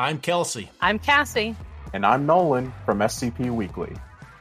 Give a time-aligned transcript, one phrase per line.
[0.00, 0.70] I'm Kelsey.
[0.80, 1.54] I'm Cassie.
[1.92, 3.94] And I'm Nolan from SCP Weekly.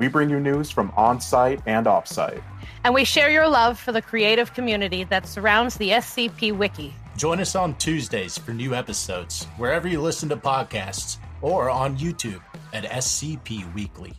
[0.00, 2.42] We bring you news from on site and off site.
[2.82, 6.92] And we share your love for the creative community that surrounds the SCP Wiki.
[7.16, 12.42] Join us on Tuesdays for new episodes, wherever you listen to podcasts, or on YouTube
[12.72, 14.12] at SCP Weekly.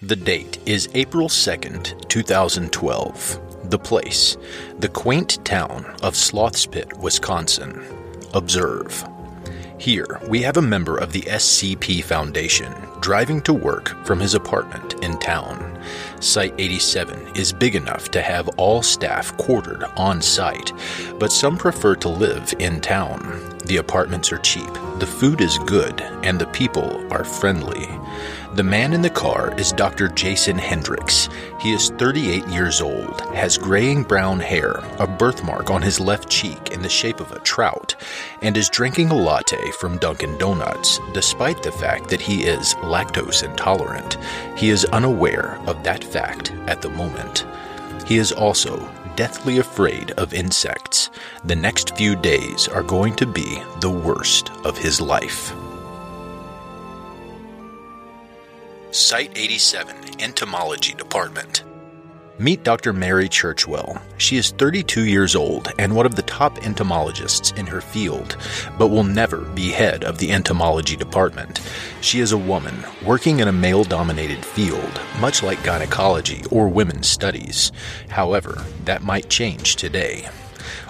[0.00, 3.68] The date is April 2nd, 2012.
[3.68, 4.38] The place,
[4.78, 7.84] the quaint town of Sloth's Pit, Wisconsin.
[8.32, 9.06] Observe.
[9.78, 14.94] Here, we have a member of the SCP Foundation driving to work from his apartment
[15.04, 15.80] in town.
[16.18, 20.72] Site 87 is big enough to have all staff quartered on site,
[21.20, 23.56] but some prefer to live in town.
[23.66, 27.86] The apartments are cheap, the food is good, and the people are friendly.
[28.58, 30.08] The man in the car is Dr.
[30.08, 31.28] Jason Hendricks.
[31.60, 36.72] He is 38 years old, has graying brown hair, a birthmark on his left cheek
[36.72, 37.94] in the shape of a trout,
[38.42, 43.44] and is drinking a latte from Dunkin' Donuts, despite the fact that he is lactose
[43.44, 44.18] intolerant.
[44.56, 47.46] He is unaware of that fact at the moment.
[48.08, 51.10] He is also deathly afraid of insects.
[51.44, 55.54] The next few days are going to be the worst of his life.
[58.90, 61.62] Site 87 Entomology Department.
[62.38, 62.94] Meet Dr.
[62.94, 64.00] Mary Churchwell.
[64.16, 68.38] She is 32 years old and one of the top entomologists in her field,
[68.78, 71.60] but will never be head of the entomology department.
[72.00, 77.08] She is a woman working in a male dominated field, much like gynecology or women's
[77.08, 77.72] studies.
[78.08, 80.30] However, that might change today.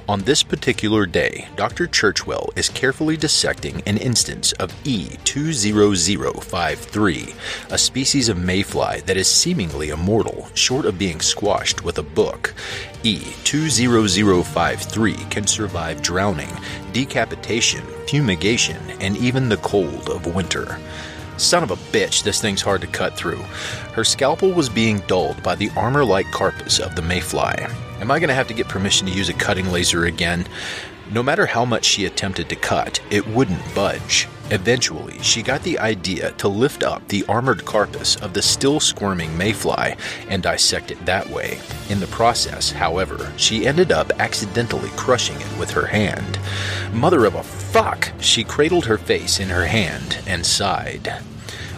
[0.09, 1.87] On this particular day, Dr.
[1.87, 7.35] Churchwell is carefully dissecting an instance of E20053,
[7.71, 12.55] a species of mayfly that is seemingly immortal, short of being squashed with a book.
[13.03, 16.49] E20053 can survive drowning,
[16.95, 20.79] decapitation, fumigation, and even the cold of winter.
[21.37, 23.43] Son of a bitch, this thing's hard to cut through.
[23.93, 27.67] Her scalpel was being dulled by the armor like carpus of the mayfly.
[28.01, 30.47] Am I going to have to get permission to use a cutting laser again?
[31.11, 34.29] No matter how much she attempted to cut, it wouldn't budge.
[34.51, 39.37] Eventually, she got the idea to lift up the armored carpus of the still squirming
[39.37, 39.97] mayfly
[40.29, 41.59] and dissect it that way.
[41.89, 46.39] In the process, however, she ended up accidentally crushing it with her hand.
[46.93, 48.13] Mother of a fuck!
[48.21, 51.23] She cradled her face in her hand and sighed.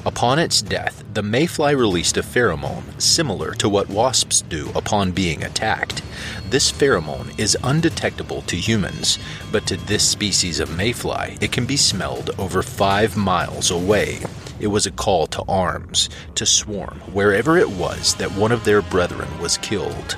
[0.04, 5.43] Upon its death, the mayfly released a pheromone similar to what wasps do upon being
[5.43, 6.03] attacked.
[6.48, 9.19] This pheromone is undetectable to humans,
[9.50, 14.20] but to this species of mayfly, it can be smelled over five miles away.
[14.60, 18.82] It was a call to arms, to swarm wherever it was that one of their
[18.82, 20.16] brethren was killed.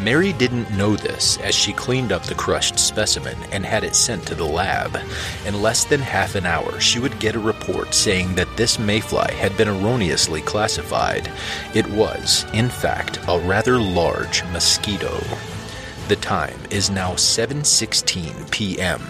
[0.00, 4.26] Mary didn't know this as she cleaned up the crushed specimen and had it sent
[4.26, 4.98] to the lab.
[5.46, 9.32] In less than half an hour, she would get a report saying that this mayfly
[9.34, 11.30] had been erroneously classified.
[11.74, 15.20] It was, in fact, a rather large mosquito.
[16.08, 19.00] The time is now 7:16 p.m.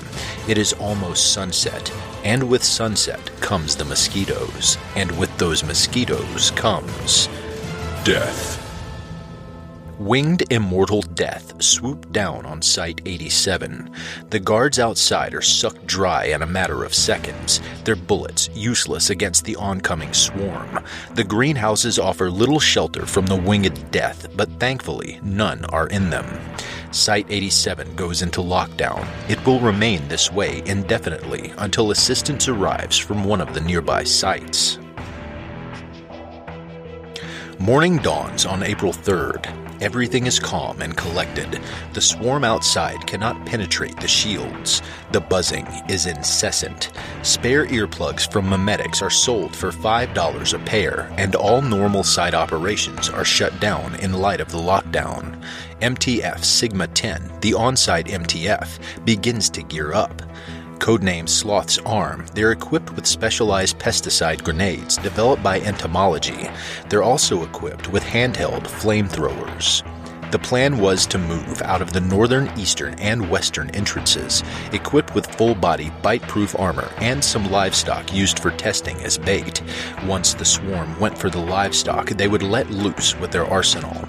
[0.47, 1.91] It is almost sunset,
[2.25, 7.29] and with sunset comes the mosquitoes, and with those mosquitoes comes
[8.05, 8.62] death.
[9.99, 13.91] Winged immortal death swooped down on Site 87.
[14.31, 19.45] The guards outside are sucked dry in a matter of seconds, their bullets useless against
[19.45, 20.83] the oncoming swarm.
[21.15, 26.41] The greenhouses offer little shelter from the winged death, but thankfully none are in them.
[26.91, 29.07] Site 87 goes into lockdown.
[29.29, 34.79] It will remain this way indefinitely until assistance arrives from one of the nearby sites.
[37.59, 39.63] Morning dawns on April 3rd.
[39.83, 41.61] Everything is calm and collected.
[41.93, 44.81] The swarm outside cannot penetrate the shields.
[45.11, 46.93] The buzzing is incessant.
[47.23, 53.09] Spare earplugs from Memetics are sold for $5 a pair, and all normal site operations
[53.09, 55.43] are shut down in light of the lockdown.
[55.81, 60.23] MTF Sigma 10, the on site MTF, begins to gear up.
[60.83, 66.51] Codenamed Sloth's Arm, they're equipped with specialized pesticide grenades developed by entomology.
[66.89, 69.89] They're also equipped with handheld flamethrowers.
[70.33, 74.43] The plan was to move out of the northern, eastern, and western entrances,
[74.73, 79.63] equipped with full body bite proof armor and some livestock used for testing as bait.
[80.05, 84.09] Once the swarm went for the livestock, they would let loose with their arsenal.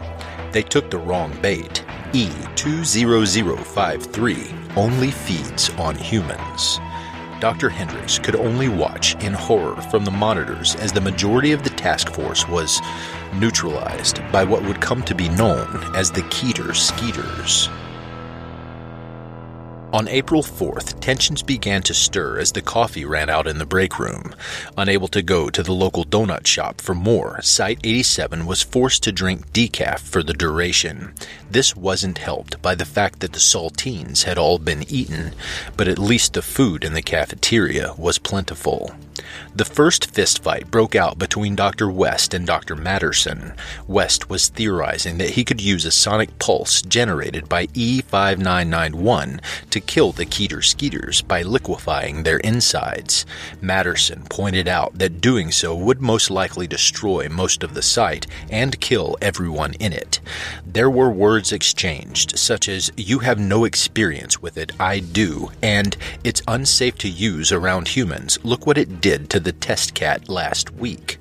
[0.52, 1.86] They took the wrong bait.
[2.14, 6.80] E20053 only feeds on humans.
[7.40, 7.70] Dr.
[7.70, 12.14] Hendricks could only watch in horror from the monitors as the majority of the task
[12.14, 12.80] force was
[13.34, 17.68] neutralized by what would come to be known as the Keter Skeeters.
[19.94, 24.00] On April 4th, tensions began to stir as the coffee ran out in the break
[24.00, 24.34] room.
[24.76, 29.12] Unable to go to the local donut shop for more, Site 87 was forced to
[29.12, 31.14] drink decaf for the duration.
[31.48, 35.36] This wasn't helped by the fact that the saltines had all been eaten,
[35.78, 38.96] but at least the food in the cafeteria was plentiful.
[39.56, 41.90] The first fistfight broke out between Dr.
[41.90, 42.76] West and Dr.
[42.76, 43.54] Matterson.
[43.88, 49.40] West was theorizing that he could use a sonic pulse generated by E5991
[49.70, 53.26] to kill the Keter Skeeters by liquefying their insides.
[53.62, 58.80] Matterson pointed out that doing so would most likely destroy most of the site and
[58.80, 60.20] kill everyone in it.
[60.66, 65.96] There were words exchanged, such as, You have no experience with it, I do, and
[66.24, 68.40] It's unsafe to use around humans.
[68.44, 71.20] Look what it did to the test cat last week.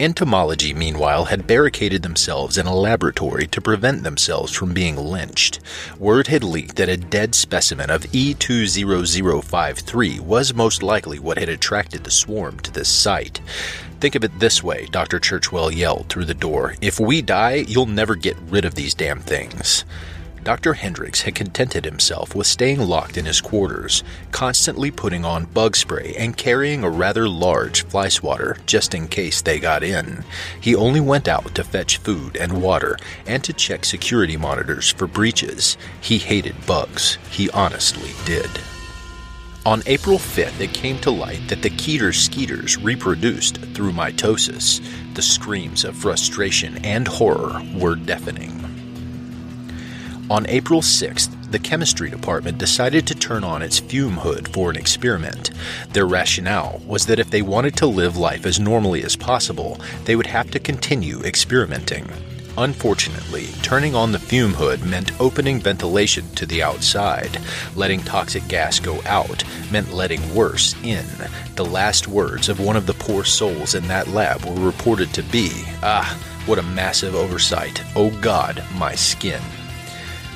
[0.00, 5.60] Entomology, meanwhile, had barricaded themselves in a laboratory to prevent themselves from being lynched.
[6.00, 12.02] Word had leaked that a dead specimen of E20053 was most likely what had attracted
[12.02, 13.40] the swarm to this site.
[14.00, 15.20] Think of it this way, Dr.
[15.20, 16.74] Churchwell yelled through the door.
[16.82, 19.84] If we die, you'll never get rid of these damn things.
[20.46, 20.74] Dr.
[20.74, 26.14] Hendricks had contented himself with staying locked in his quarters, constantly putting on bug spray
[26.16, 30.24] and carrying a rather large fly swatter just in case they got in.
[30.60, 32.96] He only went out to fetch food and water
[33.26, 35.76] and to check security monitors for breaches.
[36.00, 37.18] He hated bugs.
[37.28, 38.48] He honestly did.
[39.64, 44.80] On April 5th, it came to light that the Keter Skeeters reproduced through mitosis.
[45.14, 48.65] The screams of frustration and horror were deafening.
[50.28, 54.76] On April 6th, the chemistry department decided to turn on its fume hood for an
[54.76, 55.52] experiment.
[55.92, 60.16] Their rationale was that if they wanted to live life as normally as possible, they
[60.16, 62.08] would have to continue experimenting.
[62.58, 67.38] Unfortunately, turning on the fume hood meant opening ventilation to the outside.
[67.76, 71.06] Letting toxic gas go out meant letting worse in.
[71.54, 75.22] The last words of one of the poor souls in that lab were reported to
[75.22, 75.50] be,
[75.84, 77.80] Ah, what a massive oversight.
[77.94, 79.42] Oh God, my skin.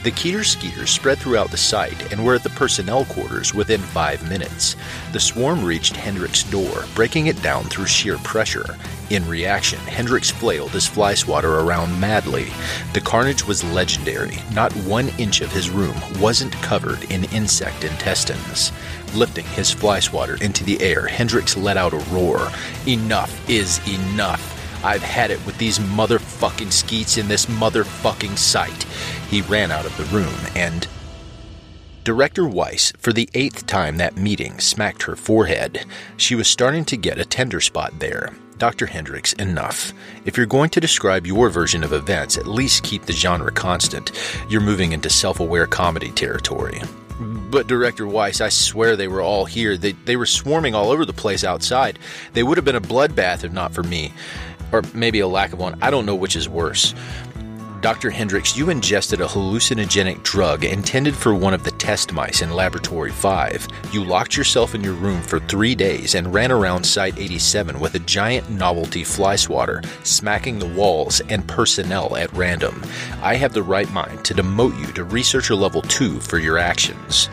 [0.03, 4.27] The Keter Skeeters spread throughout the site and were at the personnel quarters within five
[4.31, 4.75] minutes.
[5.13, 8.77] The swarm reached Hendrick's door, breaking it down through sheer pressure.
[9.11, 12.51] In reaction, Hendricks flailed his fly swatter around madly.
[12.95, 14.39] The carnage was legendary.
[14.55, 18.73] Not one inch of his room wasn't covered in insect intestines.
[19.15, 22.51] Lifting his fly swatter into the air, Hendricks let out a roar.
[22.87, 24.60] Enough is enough.
[24.83, 28.85] I've had it with these motherfucking skeets in this motherfucking site.
[29.29, 30.87] He ran out of the room and.
[32.03, 35.85] Director Weiss, for the eighth time that meeting, smacked her forehead.
[36.17, 38.31] She was starting to get a tender spot there.
[38.57, 38.87] Dr.
[38.87, 39.93] Hendricks, enough.
[40.25, 44.13] If you're going to describe your version of events, at least keep the genre constant.
[44.49, 46.81] You're moving into self aware comedy territory.
[47.21, 49.77] But Director Weiss, I swear they were all here.
[49.77, 51.99] They, they were swarming all over the place outside.
[52.33, 54.13] They would have been a bloodbath if not for me
[54.73, 55.79] or maybe a lack of one.
[55.83, 56.95] I don't know which is worse.
[57.81, 58.11] Dr.
[58.11, 63.11] Hendricks, you ingested a hallucinogenic drug intended for one of the test mice in Laboratory
[63.11, 63.69] 5.
[63.91, 67.95] You locked yourself in your room for three days and ran around Site 87 with
[67.95, 72.83] a giant novelty fly swatter, smacking the walls and personnel at random.
[73.23, 77.31] I have the right mind to demote you to Researcher Level 2 for your actions.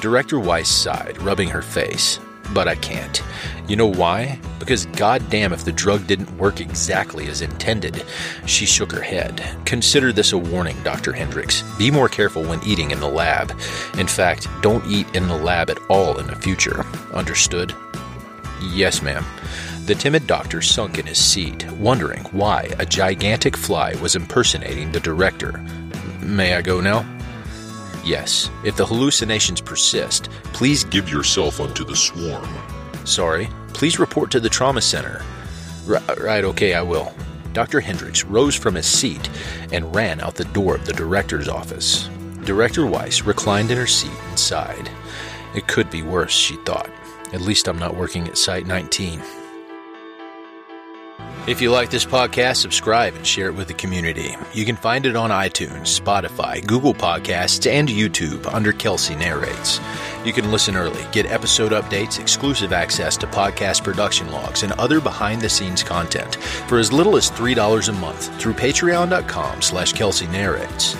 [0.00, 2.20] Director Weiss sighed, rubbing her face
[2.52, 3.22] but I can't.
[3.68, 4.38] You know why?
[4.58, 8.04] Because goddamn if the drug didn't work exactly as intended.
[8.46, 9.42] She shook her head.
[9.64, 11.12] Consider this a warning, Dr.
[11.12, 11.62] Hendricks.
[11.78, 13.50] Be more careful when eating in the lab.
[13.98, 16.84] In fact, don't eat in the lab at all in the future.
[17.12, 17.74] Understood?
[18.60, 19.24] Yes, ma'am.
[19.86, 25.00] The timid doctor sunk in his seat, wondering why a gigantic fly was impersonating the
[25.00, 25.64] director.
[26.20, 27.04] May I go now?
[28.04, 32.48] Yes, if the hallucinations persist, please give yourself unto the swarm.
[33.04, 35.22] Sorry, please report to the trauma center.
[35.88, 37.12] R- right, okay, I will.
[37.52, 37.80] Dr.
[37.80, 39.28] Hendricks rose from his seat
[39.72, 42.08] and ran out the door of the director's office.
[42.44, 44.90] Director Weiss reclined in her seat and sighed.
[45.54, 46.90] It could be worse, she thought.
[47.32, 49.20] At least I'm not working at Site 19.
[51.46, 54.36] If you like this podcast, subscribe and share it with the community.
[54.52, 59.80] You can find it on iTunes, Spotify, Google Podcasts, and YouTube under Kelsey Narrates.
[60.24, 65.00] You can listen early, get episode updates, exclusive access to podcast production logs, and other
[65.00, 70.94] behind-the-scenes content for as little as $3 a month through patreon.com slash Kelsey Narrates.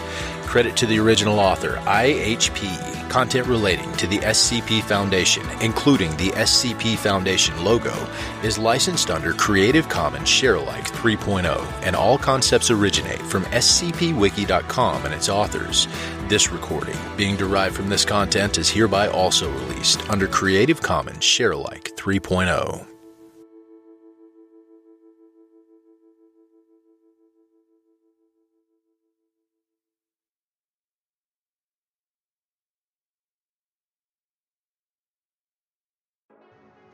[0.51, 3.09] Credit to the original author, IHP.
[3.09, 7.95] Content relating to the SCP Foundation, including the SCP Foundation logo,
[8.43, 15.29] is licensed under Creative Commons Sharealike 3.0, and all concepts originate from scpwiki.com and its
[15.29, 15.87] authors.
[16.27, 21.95] This recording, being derived from this content, is hereby also released under Creative Commons Sharealike
[21.95, 22.90] 3.0.